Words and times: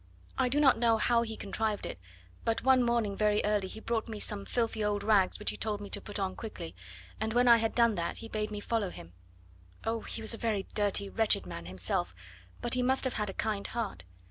I 0.35 0.49
do 0.49 0.59
not 0.59 0.79
know 0.79 0.97
how 0.97 1.21
he 1.21 1.37
contrived 1.37 1.85
it, 1.85 1.99
but 2.43 2.63
one 2.63 2.81
morning 2.81 3.15
very 3.15 3.39
early 3.45 3.67
he 3.67 3.79
brought 3.79 4.07
me 4.09 4.19
some 4.19 4.45
filthy 4.47 4.83
old 4.83 5.03
rags 5.03 5.37
which 5.37 5.51
he 5.51 5.57
told 5.57 5.79
me 5.79 5.91
to 5.91 6.01
put 6.01 6.17
on 6.17 6.35
quickly, 6.35 6.75
and 7.19 7.33
when 7.33 7.47
I 7.47 7.57
had 7.57 7.75
done 7.75 7.93
that 7.93 8.17
he 8.17 8.27
bade 8.27 8.49
me 8.49 8.61
follow 8.61 8.89
him. 8.89 9.13
Oh! 9.85 10.01
he 10.01 10.19
was 10.19 10.33
a 10.33 10.39
very 10.39 10.63
dirty, 10.73 11.07
wretched 11.07 11.45
man 11.45 11.67
himself, 11.67 12.15
but 12.61 12.73
he 12.73 12.81
must 12.81 13.03
have 13.03 13.13
had 13.13 13.29
a 13.29 13.33
kind 13.33 13.67
heart. 13.67 14.05